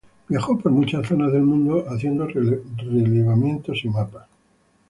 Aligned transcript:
Viajó 0.29 0.57
por 0.57 0.71
muchas 0.71 1.05
zonas 1.05 1.31
del 1.31 1.43
mundo, 1.43 1.85
haciendo 1.87 2.25
relevamientos 2.25 3.81
y 3.85 3.89
mapas. 3.89 4.25